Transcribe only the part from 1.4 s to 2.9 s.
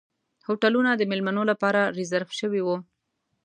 لپاره ریزرف شوي وو.